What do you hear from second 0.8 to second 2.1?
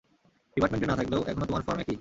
না থাকলেও এখনো তোমার ফর্ম একই।